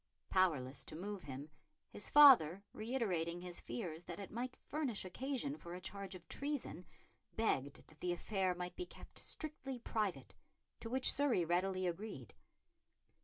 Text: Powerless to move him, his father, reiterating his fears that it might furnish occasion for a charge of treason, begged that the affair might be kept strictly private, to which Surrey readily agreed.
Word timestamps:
Powerless 0.31 0.83
to 0.85 0.95
move 0.95 1.21
him, 1.25 1.51
his 1.91 2.09
father, 2.09 2.63
reiterating 2.73 3.41
his 3.41 3.59
fears 3.59 4.05
that 4.05 4.19
it 4.19 4.31
might 4.31 4.55
furnish 4.67 5.05
occasion 5.05 5.55
for 5.59 5.75
a 5.75 5.79
charge 5.79 6.15
of 6.15 6.27
treason, 6.27 6.87
begged 7.35 7.85
that 7.85 7.99
the 7.99 8.11
affair 8.11 8.55
might 8.55 8.75
be 8.75 8.87
kept 8.87 9.19
strictly 9.19 9.77
private, 9.77 10.33
to 10.79 10.89
which 10.89 11.13
Surrey 11.13 11.45
readily 11.45 11.85
agreed. 11.85 12.33